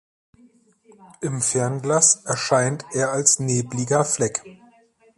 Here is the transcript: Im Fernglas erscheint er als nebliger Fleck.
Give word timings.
Im 1.21 1.41
Fernglas 1.43 2.25
erscheint 2.25 2.83
er 2.91 3.11
als 3.11 3.37
nebliger 3.37 4.03
Fleck. 4.03 4.41